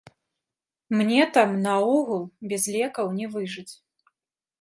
Мне 0.99 1.21
там 1.35 1.49
наогул 1.65 2.23
без 2.53 2.63
лекаў 2.77 3.13
не 3.19 3.27
выжыць. 3.35 3.73